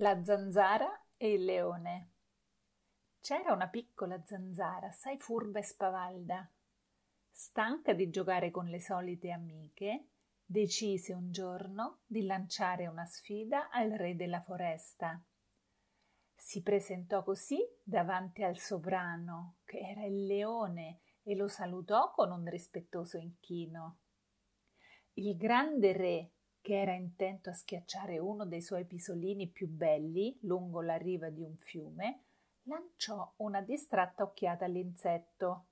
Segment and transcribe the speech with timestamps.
[0.00, 2.12] La zanzara e il leone.
[3.20, 6.50] C'era una piccola zanzara, assai furba e spavalda.
[7.30, 10.06] Stanca di giocare con le solite amiche,
[10.42, 15.22] decise un giorno di lanciare una sfida al re della foresta.
[16.34, 22.48] Si presentò così davanti al sovrano, che era il leone, e lo salutò con un
[22.48, 23.98] rispettoso inchino.
[25.12, 26.30] Il grande re
[26.60, 31.42] che era intento a schiacciare uno dei suoi pisolini più belli lungo la riva di
[31.42, 32.24] un fiume,
[32.64, 35.66] lanciò una distratta occhiata all'insetto.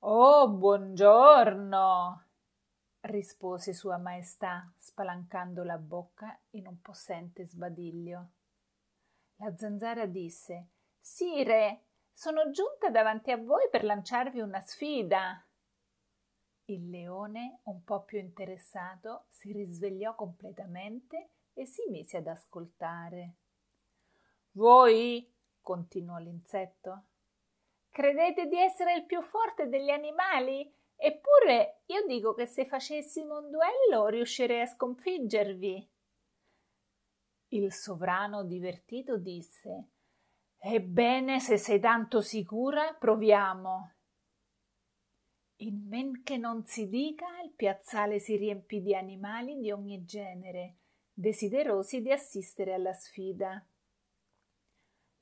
[0.00, 2.24] Oh, buongiorno!
[3.06, 8.30] rispose Sua Maestà, spalancando la bocca in un possente sbadiglio.
[9.36, 10.68] La zanzara disse:
[10.98, 15.45] Sire, sono giunta davanti a voi per lanciarvi una sfida.
[16.68, 23.34] Il leone, un po' più interessato, si risvegliò completamente e si mise ad ascoltare.
[24.52, 27.04] Voi, continuò l'insetto,
[27.90, 30.68] credete di essere il più forte degli animali?
[30.96, 35.90] Eppure io dico che se facessimo un duello riuscirei a sconfiggervi.
[37.48, 39.90] Il sovrano divertito disse
[40.58, 43.95] Ebbene, se sei tanto sicura, proviamo.
[45.60, 50.76] In men che non si dica, il piazzale si riempì di animali di ogni genere,
[51.14, 53.64] desiderosi di assistere alla sfida.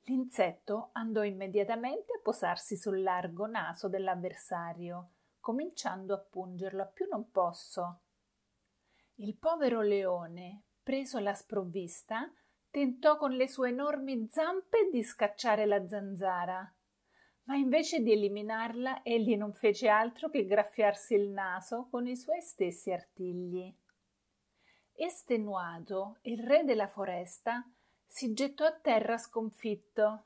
[0.07, 7.31] L'insetto andò immediatamente a posarsi sul largo naso dell'avversario, cominciando a pungerlo a più non
[7.31, 8.01] posso.
[9.15, 12.29] Il povero leone, preso alla sprovvista,
[12.69, 16.74] tentò con le sue enormi zampe di scacciare la zanzara
[17.45, 22.41] ma invece di eliminarla egli non fece altro che graffiarsi il naso con i suoi
[22.41, 23.73] stessi artigli.
[24.93, 27.67] Estenuato, il re della foresta
[28.05, 30.25] si gettò a terra sconfitto.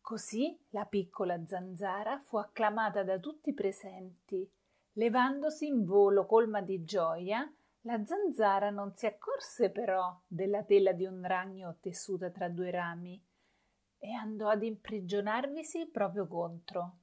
[0.00, 4.50] Così la piccola zanzara fu acclamata da tutti i presenti.
[4.94, 7.50] Levandosi in volo colma di gioia,
[7.82, 13.22] la zanzara non si accorse però della tela di un ragno tessuta tra due rami
[14.04, 16.96] e andò ad imprigionarvisi proprio contro.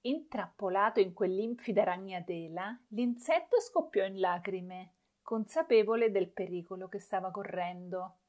[0.00, 8.20] Intrappolato in quell'infida ragnatela, l'insetto scoppiò in lacrime, consapevole del pericolo che stava correndo.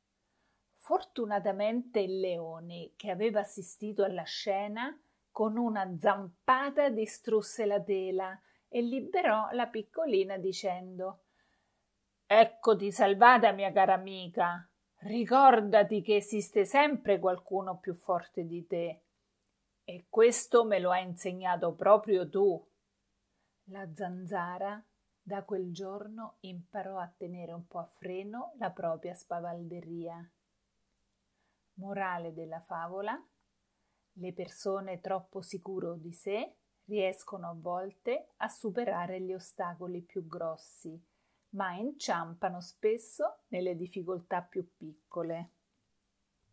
[0.75, 4.97] Fortunatamente il leone, che aveva assistito alla scena,
[5.31, 8.37] con una zampata distrusse la tela
[8.67, 11.21] e liberò la piccolina dicendo
[12.25, 14.69] Eccoti salvata, mia cara amica.
[14.99, 19.01] Ricordati che esiste sempre qualcuno più forte di te.
[19.83, 22.67] E questo me lo hai insegnato proprio tu.
[23.65, 24.83] La zanzara
[25.21, 30.31] da quel giorno imparò a tenere un po' a freno la propria spavalderia.
[31.75, 33.15] Morale della favola.
[34.17, 36.55] Le persone troppo sicuro di sé
[36.85, 40.99] riescono a volte a superare gli ostacoli più grossi
[41.55, 45.54] ma inciampano spesso nelle difficoltà più piccole.